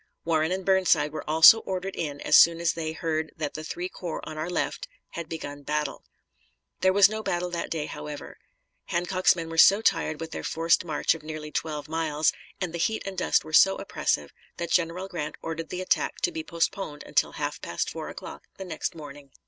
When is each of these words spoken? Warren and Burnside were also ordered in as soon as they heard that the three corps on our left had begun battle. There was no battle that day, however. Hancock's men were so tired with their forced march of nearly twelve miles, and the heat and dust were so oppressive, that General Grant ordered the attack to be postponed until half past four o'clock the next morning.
Warren 0.25 0.51
and 0.51 0.65
Burnside 0.65 1.11
were 1.11 1.29
also 1.29 1.59
ordered 1.59 1.95
in 1.95 2.21
as 2.21 2.35
soon 2.35 2.59
as 2.59 2.73
they 2.73 2.91
heard 2.91 3.31
that 3.37 3.53
the 3.53 3.63
three 3.63 3.87
corps 3.87 4.21
on 4.27 4.35
our 4.35 4.49
left 4.49 4.87
had 5.11 5.29
begun 5.29 5.61
battle. 5.61 6.03
There 6.79 6.91
was 6.91 7.07
no 7.07 7.21
battle 7.21 7.51
that 7.51 7.69
day, 7.69 7.85
however. 7.85 8.39
Hancock's 8.85 9.35
men 9.35 9.47
were 9.47 9.59
so 9.59 9.79
tired 9.79 10.19
with 10.19 10.31
their 10.31 10.43
forced 10.43 10.83
march 10.83 11.13
of 11.13 11.21
nearly 11.21 11.51
twelve 11.51 11.87
miles, 11.87 12.33
and 12.59 12.73
the 12.73 12.79
heat 12.79 13.03
and 13.05 13.15
dust 13.15 13.45
were 13.45 13.53
so 13.53 13.75
oppressive, 13.75 14.31
that 14.57 14.71
General 14.71 15.07
Grant 15.07 15.35
ordered 15.43 15.69
the 15.69 15.81
attack 15.81 16.15
to 16.21 16.31
be 16.31 16.43
postponed 16.43 17.03
until 17.05 17.33
half 17.33 17.61
past 17.61 17.87
four 17.91 18.09
o'clock 18.09 18.47
the 18.57 18.65
next 18.65 18.95
morning. 18.95 19.29